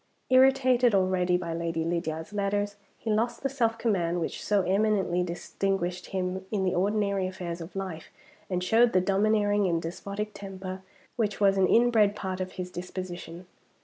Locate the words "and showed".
8.49-8.93